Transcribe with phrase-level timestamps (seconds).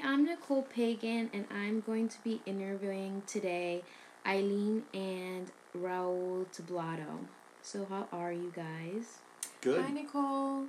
[0.00, 3.82] Hi, I'm Nicole Pagan, and I'm going to be interviewing today
[4.24, 7.26] Eileen and Raul Tablato.
[7.62, 9.18] So, how are you guys?
[9.60, 9.84] Good.
[9.84, 10.66] Hi, Nicole.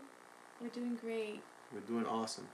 [0.60, 1.42] We're doing great.
[1.72, 2.48] We're doing awesome.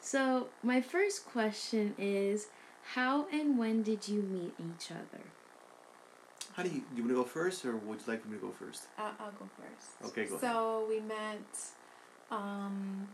[0.00, 2.48] So, my first question is
[2.94, 5.24] How and when did you meet each other?
[6.54, 8.50] How do you, you want to go first, or would you like me to go
[8.50, 8.84] first?
[8.98, 10.10] I'll, I'll go first.
[10.10, 11.44] Okay, go So we met
[12.32, 13.06] um,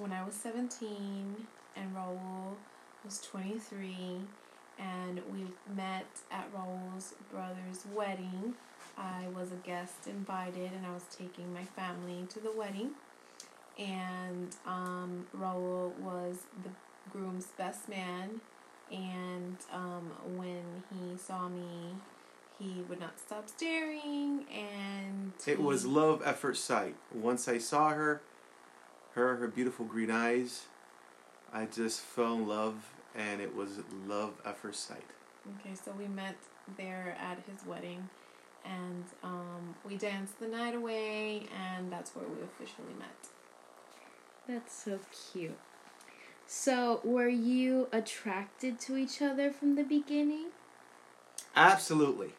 [0.00, 1.36] when I was 17
[1.76, 2.54] and Raul
[3.04, 4.16] was 23.
[4.78, 5.44] And we
[5.74, 8.54] met at Raul's brother's wedding.
[8.96, 12.92] I was a guest invited, and I was taking my family to the wedding.
[13.78, 16.70] And um, Raul was the
[17.10, 18.40] groom's best man.
[18.90, 21.94] And um, when he saw me,
[22.58, 24.46] he would not stop staring.
[24.50, 26.96] And It was love at first sight.
[27.12, 28.22] Once I saw her,
[29.14, 30.66] her, her beautiful green eyes,
[31.52, 32.74] I just fell in love,
[33.16, 35.04] and it was love at first sight.
[35.60, 36.36] Okay, so we met
[36.76, 38.08] there at his wedding,
[38.64, 43.28] and um, we danced the night away, and that's where we officially met.
[44.46, 44.98] That's so
[45.32, 45.58] cute.
[46.46, 50.46] So, were you attracted to each other from the beginning?
[51.54, 52.30] Absolutely.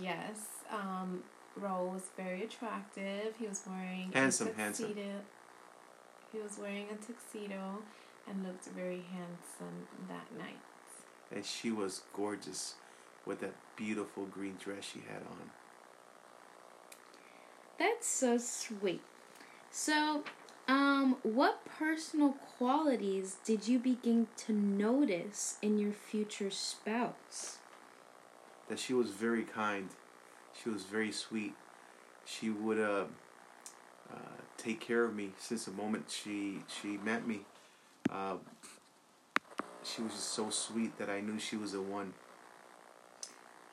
[0.00, 1.22] Yes, um,
[1.58, 3.34] Raul was very attractive.
[3.38, 4.94] He was wearing Handsome, a handsome.
[6.30, 6.38] Tuxedo.
[6.38, 7.82] He was wearing a tuxedo
[8.28, 10.60] and looked very handsome that night.
[11.34, 12.74] And she was gorgeous
[13.26, 15.50] with that beautiful green dress she had on.
[17.78, 19.02] That's so sweet.
[19.70, 20.24] So,
[20.68, 27.58] um, what personal qualities did you begin to notice in your future spouse?
[28.68, 29.88] That she was very kind.
[30.62, 31.54] She was very sweet.
[32.24, 33.04] She would uh,
[34.12, 34.18] uh,
[34.56, 37.40] take care of me since the moment she she met me.
[38.10, 38.36] Uh,
[39.82, 42.12] she was just so sweet that I knew she was the one.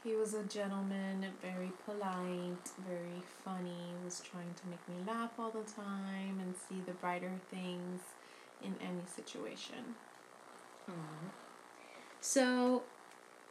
[0.03, 5.49] He was a gentleman, very polite, very funny, was trying to make me laugh all
[5.49, 7.99] the time and see the brighter things
[8.63, 9.95] in any situation.
[12.21, 12.83] So,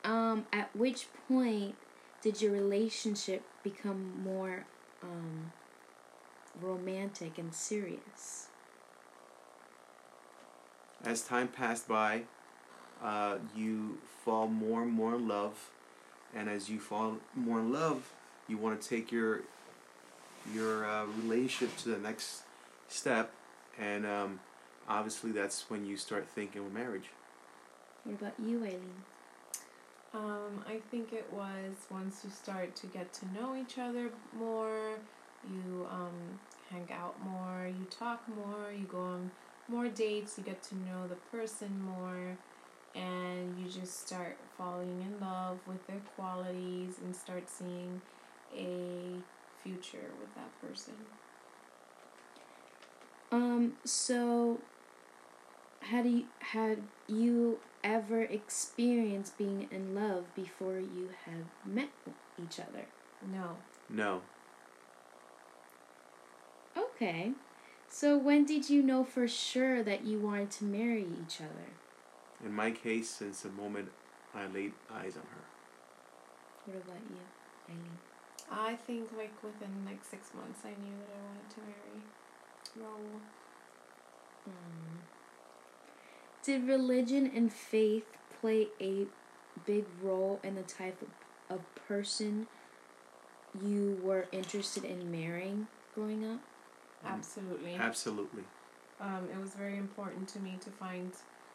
[0.05, 1.77] um, at which point
[2.23, 4.65] did your relationship become more
[5.03, 5.53] um,
[6.61, 8.49] romantic and serious?
[11.05, 12.23] As time passed by,
[13.03, 15.71] uh, you fall more and more in love,
[16.35, 18.11] and as you fall more in love,
[18.49, 19.43] you want to take your
[20.55, 22.43] your uh, relationship to the next
[22.89, 23.33] step,
[23.79, 24.41] and um,
[24.89, 27.11] obviously that's when you start thinking of marriage.
[28.05, 29.05] What about you, Eileen?
[30.15, 34.99] Um, I think it was once you start to get to know each other more,
[35.51, 36.39] you um,
[36.71, 39.31] hang out more, you talk more, you go on
[39.69, 42.37] more dates, you get to know the person more,
[42.95, 48.01] and you just start falling in love with their qualities and start seeing
[48.57, 49.21] a
[49.63, 50.95] future with that person.
[53.33, 54.61] Um, so
[55.81, 61.91] had you had you ever experienced being in love before you had met
[62.43, 62.87] each other?
[63.33, 63.57] No.
[63.89, 64.23] No,
[66.77, 67.33] Okay.
[67.89, 71.71] So when did you know for sure that you wanted to marry each other?
[72.45, 73.89] in my case, since the moment
[74.35, 75.45] I laid eyes on her.
[76.67, 77.17] What about you,
[77.69, 77.99] Eileen?
[78.51, 82.03] I think like within like six months I knew that I wanted to marry
[82.79, 83.21] Raul.
[84.47, 85.01] Um,
[86.45, 88.07] did religion and faith
[88.41, 89.07] play a
[89.65, 92.47] big role in the type of, of person
[93.61, 96.41] you were interested in marrying growing up?
[97.05, 97.75] Absolutely.
[97.75, 98.45] Absolutely.
[99.01, 101.13] Um, it was very important to me to find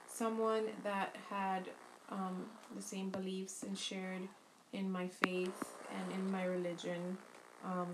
[0.08, 1.64] someone that had
[2.10, 4.28] um, the same beliefs and shared
[4.74, 7.18] in my faith and in my religion.
[7.66, 7.88] Um,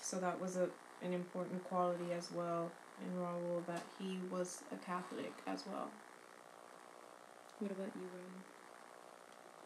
[0.00, 0.68] so that was a
[1.04, 2.70] an important quality as well
[3.04, 5.90] in Raul that he was a Catholic as well.
[7.58, 8.42] What about you, Raul?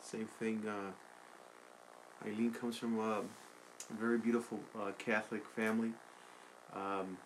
[0.00, 0.62] Same thing.
[0.66, 0.92] Uh,
[2.26, 3.22] Eileen comes from a
[3.98, 5.92] very beautiful uh, Catholic family.
[6.74, 7.18] Um,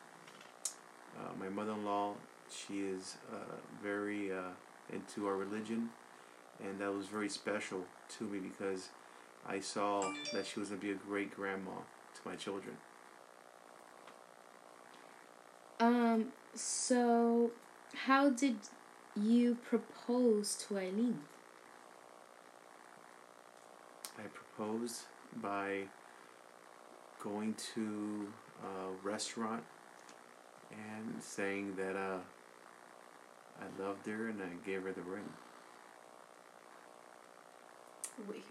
[1.19, 2.15] uh, my mother-in-law,
[2.51, 3.37] she is uh,
[3.83, 4.53] very uh,
[4.93, 5.91] into our religion,
[6.63, 7.85] and that was very special
[8.19, 8.91] to me because
[9.47, 10.01] I saw
[10.33, 11.73] that she was going to be a great grandma
[12.15, 12.77] to my children.
[15.81, 17.51] Um, so
[17.95, 18.57] how did
[19.17, 21.21] you propose to Eileen?
[24.19, 25.05] I proposed
[25.41, 25.85] by
[27.23, 28.29] going to
[28.63, 29.63] a restaurant
[30.71, 32.19] and saying that uh,
[33.61, 35.29] I loved her and I gave her the ring.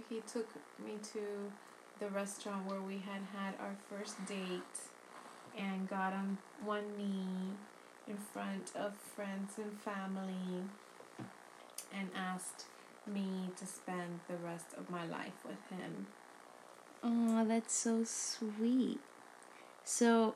[0.09, 0.47] He took
[0.83, 1.19] me to
[1.99, 4.61] the restaurant where we had had our first date
[5.57, 7.53] and got on one knee
[8.07, 10.63] in front of friends and family
[11.93, 12.65] and asked
[13.05, 16.07] me to spend the rest of my life with him.
[17.03, 18.99] Oh, that's so sweet.
[19.91, 20.35] So,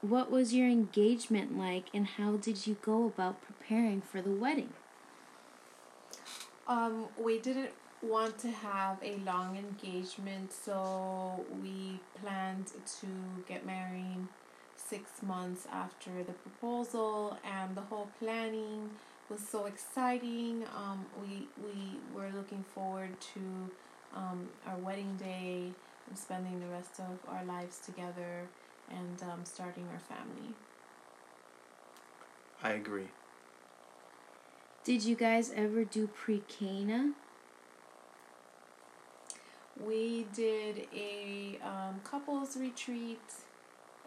[0.00, 4.70] what was your engagement like and how did you go about preparing for the wedding?
[6.66, 7.72] Um, we didn't
[8.02, 12.68] want to have a long engagement, so we planned
[13.00, 13.06] to
[13.46, 14.26] get married
[14.74, 18.88] six months after the proposal, and the whole planning
[19.28, 20.64] was so exciting.
[20.74, 23.40] Um, we we were looking forward to
[24.14, 25.74] um, our wedding day
[26.14, 28.48] spending the rest of our lives together
[28.90, 30.54] and um, starting our family.
[32.62, 33.08] I agree.
[34.84, 37.12] Did you guys ever do pre Cana?
[39.84, 43.20] We did a um, couples retreat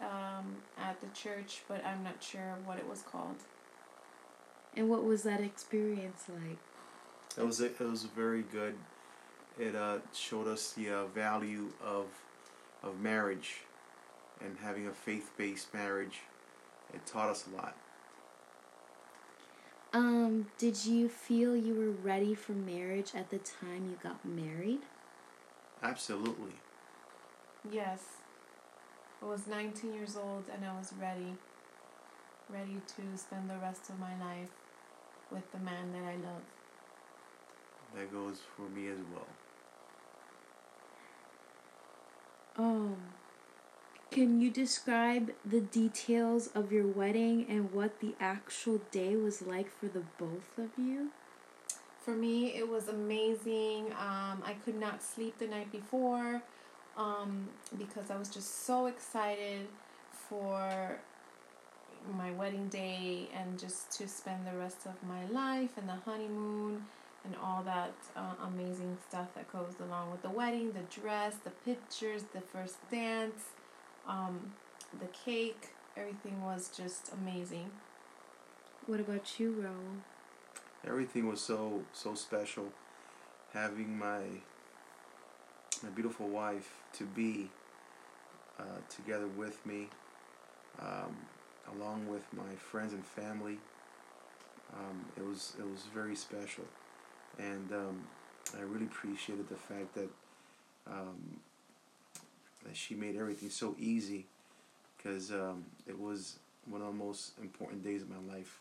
[0.00, 3.36] um, at the church, but I'm not sure what it was called.
[4.76, 6.58] And what was that experience like?
[7.36, 8.74] It was it was very good.
[9.58, 12.06] It uh, showed us the uh, value of
[12.82, 13.56] of marriage
[14.40, 16.20] and having a faith based marriage.
[16.92, 17.76] It taught us a lot.
[19.92, 24.80] Um, did you feel you were ready for marriage at the time you got married?
[25.82, 26.52] Absolutely.
[27.70, 28.02] Yes.
[29.20, 31.34] I was 19 years old and I was ready.
[32.48, 34.50] Ready to spend the rest of my life
[35.30, 36.42] with the man that I love.
[37.94, 39.26] That goes for me as well.
[42.56, 42.96] Um,
[44.10, 49.70] can you describe the details of your wedding and what the actual day was like
[49.70, 51.10] for the both of you?
[52.02, 53.92] For me, it was amazing.
[53.92, 56.42] Um, I could not sleep the night before
[56.96, 57.48] um,
[57.78, 59.66] because I was just so excited
[60.28, 60.98] for
[62.16, 66.84] my wedding day and just to spend the rest of my life and the honeymoon
[67.24, 71.50] and all that uh, amazing stuff that goes along with the wedding the dress, the
[71.50, 73.42] pictures, the first dance,
[74.08, 74.52] um,
[74.98, 75.70] the cake.
[75.96, 77.70] Everything was just amazing.
[78.86, 80.00] What about you, Raul?
[80.86, 82.66] Everything was so so special.
[83.52, 84.22] Having my
[85.82, 87.50] my beautiful wife to be
[88.58, 89.88] uh, together with me,
[90.80, 91.16] um,
[91.74, 93.58] along with my friends and family.
[94.72, 96.64] Um, it was it was very special,
[97.38, 98.04] and um,
[98.58, 100.08] I really appreciated the fact that
[100.86, 101.40] um,
[102.64, 104.26] that she made everything so easy,
[104.96, 108.60] because um, it was one of the most important days of my life.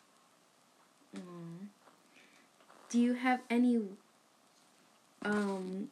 [1.16, 1.68] Mm.
[2.90, 3.82] Do you have any
[5.26, 5.90] um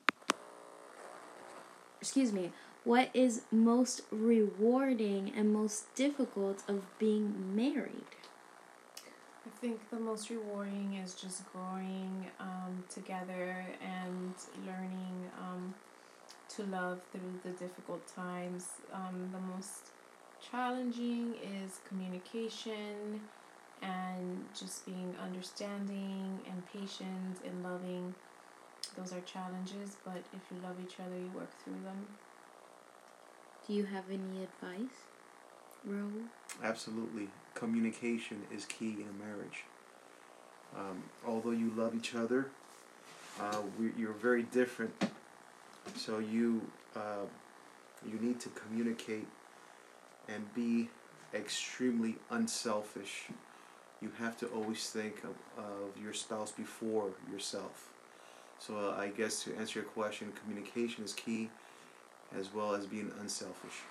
[2.00, 2.52] excuse me,
[2.84, 8.06] what is most rewarding and most difficult of being married?
[9.48, 14.34] I think the most rewarding is just growing um, together and
[14.66, 15.74] learning um,
[16.50, 18.68] to love through the difficult times.
[18.92, 19.92] Um, the most
[20.52, 23.22] challenging is communication
[23.82, 28.14] and just being understanding and patient and loving.
[28.98, 32.06] Those are challenges, but if you love each other, you work through them.
[33.66, 34.98] Do you have any advice,
[35.86, 36.28] Raul?
[36.64, 37.28] Absolutely.
[37.54, 39.66] Communication is key in a marriage.
[40.76, 42.48] Um, although you love each other,
[43.40, 44.94] uh, we, you're very different.
[45.96, 46.62] So you
[46.96, 47.26] uh,
[48.06, 49.28] you need to communicate
[50.28, 50.90] and be
[51.34, 53.28] extremely unselfish.
[54.02, 57.90] You have to always think of, of your spouse before yourself.
[58.60, 61.50] So uh, I guess to answer your question, communication is key,
[62.38, 63.82] as well as being unselfish.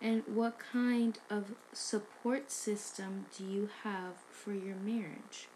[0.00, 5.48] And what kind of support system do you have for your marriage?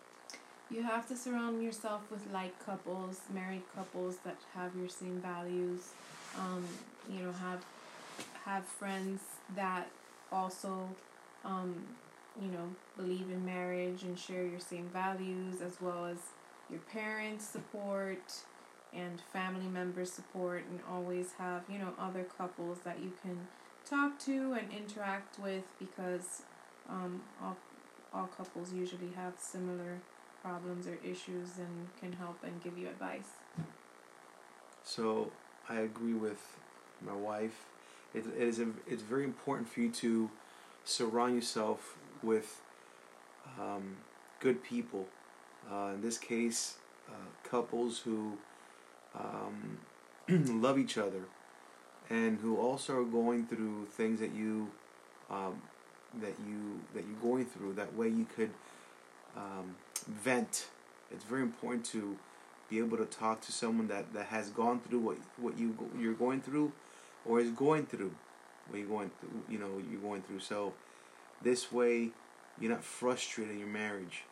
[0.71, 5.91] You have to surround yourself with like couples, married couples that have your same values.
[6.39, 6.65] Um,
[7.11, 7.65] you know, have
[8.45, 9.21] have friends
[9.57, 9.89] that
[10.33, 10.89] also,
[11.45, 11.75] um,
[12.41, 16.19] you know, believe in marriage and share your same values, as well as
[16.71, 18.33] your parents' support
[18.95, 23.49] and family members' support, and always have you know other couples that you can
[23.89, 26.43] talk to and interact with because
[26.89, 27.57] um, all
[28.13, 29.99] all couples usually have similar
[30.43, 33.29] problems or issues and can help and give you advice.
[34.83, 35.31] So
[35.69, 36.43] I agree with
[37.05, 37.67] my wife.
[38.15, 40.31] It, it is a, it's very important for you to
[40.85, 42.61] surround yourself with
[43.61, 43.97] um,
[44.41, 45.07] good people.
[45.71, 46.77] Uh, in this case,
[47.09, 48.37] uh, couples who
[49.15, 49.79] um,
[50.61, 51.23] love each other
[52.11, 54.69] and who also are going through things that you
[55.31, 55.63] um,
[56.21, 57.75] that you that you're going through.
[57.75, 58.51] That way, you could
[59.37, 59.77] um,
[60.07, 60.67] vent.
[61.13, 62.17] It's very important to
[62.69, 66.15] be able to talk to someone that, that has gone through what what you you're
[66.15, 66.73] going through,
[67.25, 68.13] or is going through
[68.69, 69.43] what you're going through.
[69.49, 70.41] You know you're going through.
[70.41, 70.73] So
[71.43, 72.11] this way,
[72.61, 74.25] you're not frustrated in your marriage,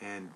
[0.00, 0.30] and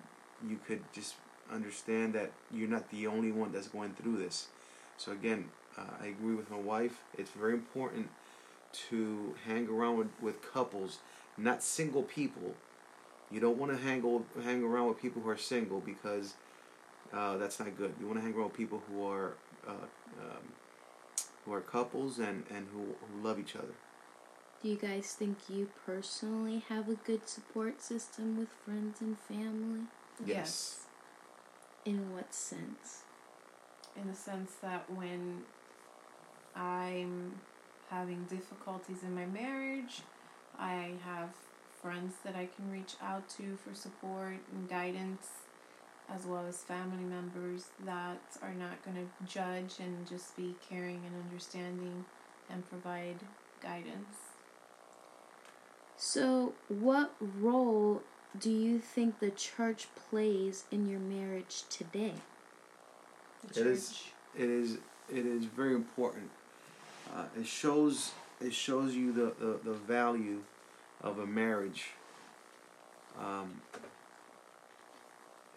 [0.47, 1.15] you could just
[1.51, 4.47] understand that you're not the only one that's going through this.
[4.97, 7.03] So again, uh, I agree with my wife.
[7.17, 8.09] It's very important
[8.89, 10.99] to hang around with, with couples,
[11.37, 12.55] not single people.
[13.31, 14.01] You don't want to hang
[14.43, 16.35] hang around with people who are single because
[17.13, 17.93] uh, that's not good.
[17.99, 19.33] You want to hang around with people who are
[19.67, 20.43] uh, um,
[21.47, 23.73] who are couples and, and who, who love each other.
[24.61, 29.83] Do you guys think you personally have a good support system with friends and family?
[30.25, 30.81] Yes.
[31.85, 33.03] In what sense?
[33.99, 35.41] In the sense that when
[36.55, 37.33] I'm
[37.89, 40.01] having difficulties in my marriage,
[40.57, 41.29] I have
[41.81, 45.27] friends that I can reach out to for support and guidance,
[46.13, 51.01] as well as family members that are not going to judge and just be caring
[51.05, 52.05] and understanding
[52.49, 53.17] and provide
[53.61, 54.17] guidance.
[55.97, 58.03] So, what role
[58.39, 62.13] do you think the church plays in your marriage today?
[63.53, 64.03] The It is-
[64.35, 64.77] It is
[65.09, 66.29] it is very important.
[67.15, 68.11] Uh, it shows
[68.41, 70.43] it shows you the, the, the value
[71.01, 71.91] of a marriage.
[73.17, 73.61] Um,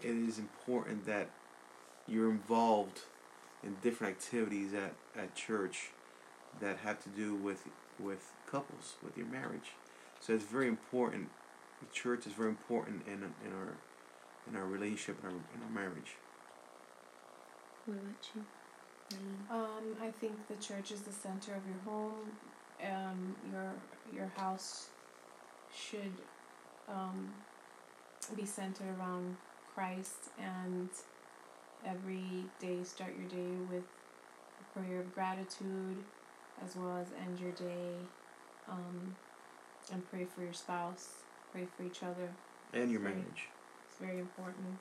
[0.03, 1.29] it is important that
[2.09, 3.01] you're involved
[3.63, 5.91] in different activities at, at church
[6.61, 7.65] that have to do with
[7.99, 9.73] with couples, with your marriage.
[10.21, 11.29] So it's very important.
[11.81, 13.75] The church is very important in in our
[14.49, 16.17] in our relationship in our, in our marriage.
[17.87, 18.45] What about you?
[19.51, 22.31] Um, I think the church is the center of your home.
[22.83, 23.73] Um, your
[24.15, 24.89] your house
[25.75, 26.13] should
[26.89, 27.31] um,
[28.37, 29.37] be centered around
[29.75, 30.89] Christ, and
[31.87, 35.97] every day start your day with a prayer of gratitude,
[36.65, 37.95] as well as end your day,
[38.69, 39.17] um,
[39.93, 41.09] and pray for your spouse,
[41.53, 42.31] pray for each other.
[42.73, 43.49] And your marriage.
[43.89, 44.79] It's very important.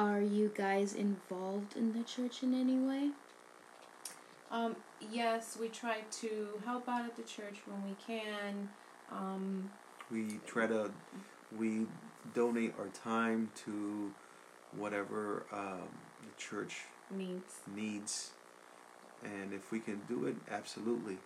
[0.00, 3.10] Are you guys involved in the church in any way?
[4.50, 4.74] Um,
[5.12, 8.70] yes, we try to help out at the church when we can.
[9.12, 9.70] Um,
[10.10, 10.90] We try to
[11.54, 11.86] we
[12.32, 14.10] donate our time to
[14.74, 15.88] whatever um,
[16.22, 17.56] the church needs.
[17.76, 18.30] needs,
[19.22, 21.18] and if we can do it, absolutely.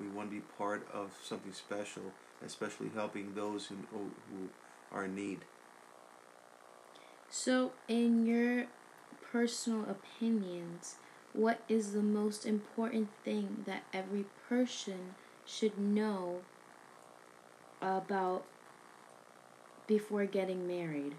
[0.00, 2.12] We want to be part of something special,
[2.46, 4.50] especially helping those who who
[4.92, 5.40] are in need.
[7.30, 8.66] So, in your
[9.30, 10.96] personal opinions,
[11.34, 16.40] what is the most important thing that every person should know
[17.82, 18.44] about
[19.86, 21.14] before getting married?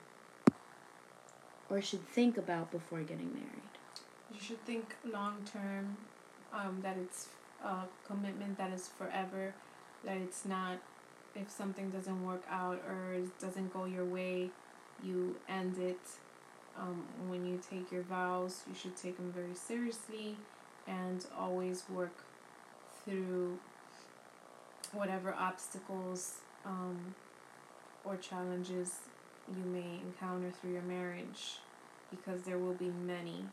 [1.69, 3.69] Or should think about before getting married?
[4.33, 5.97] You should think long term,
[6.51, 7.29] um, that it's
[7.63, 9.53] a commitment that is forever,
[10.03, 10.79] that it's not
[11.35, 14.49] if something doesn't work out or doesn't go your way,
[15.03, 15.99] you end it.
[16.77, 20.35] Um, when you take your vows, you should take them very seriously
[20.87, 22.23] and always work
[23.03, 23.59] through
[24.93, 27.15] whatever obstacles um,
[28.05, 28.93] or challenges
[29.49, 31.57] you may encounter through your marriage
[32.09, 33.45] because there will be many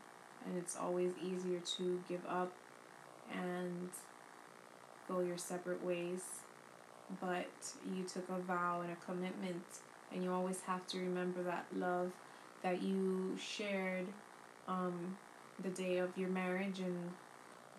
[0.46, 2.52] and it's always easier to give up
[3.32, 3.88] and
[5.08, 6.22] go your separate ways.
[7.20, 7.50] But
[7.94, 9.64] you took a vow and a commitment,
[10.12, 12.10] and you always have to remember that love
[12.62, 14.06] that you shared
[14.68, 15.16] um,
[15.62, 17.10] the day of your marriage and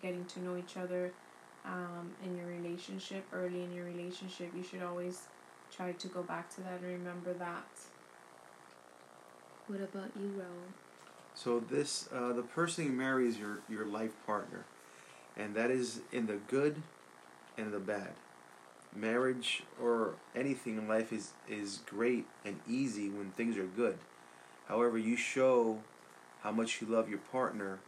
[0.02, 1.12] getting to know each other
[1.64, 4.50] um, in your relationship, early in your relationship.
[4.56, 5.22] You should always
[5.74, 7.66] try to go back to that and remember that.
[9.66, 10.72] What about you, Raul?
[11.34, 14.64] So this uh, the person you marry is your your life partner,
[15.36, 16.82] and that is in the good
[17.56, 18.12] and the bad.
[19.00, 23.98] Marriage or anything in life is is great and easy when things are good.
[24.66, 25.78] However, you show
[26.42, 27.78] how much you love your partner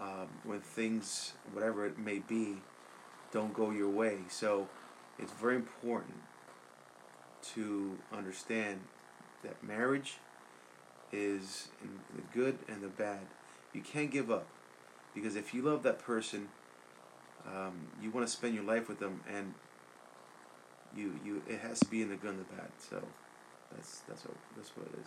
[0.00, 2.56] um, when things, whatever it may be,
[3.32, 4.18] don't go your way.
[4.28, 4.68] So
[5.18, 6.16] it's very important
[7.54, 8.80] to understand
[9.42, 10.14] that marriage
[11.12, 11.68] is
[12.14, 13.20] the good and the bad.
[13.72, 14.46] You can't give up
[15.14, 16.48] because if you love that person,
[17.46, 19.54] um, you want to spend your life with them, and
[20.96, 22.68] you you it has to be in the good and the bad.
[22.78, 23.02] So
[23.74, 25.06] that's that's what that's what it is.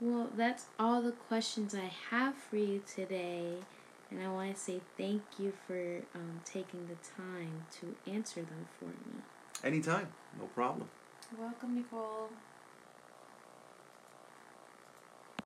[0.00, 3.56] Well, that's all the questions I have for you today.
[4.10, 8.66] And I want to say thank you for um, taking the time to answer them
[8.78, 9.22] for me.
[9.62, 10.88] Anytime, no problem.
[11.38, 12.30] Welcome, Nicole.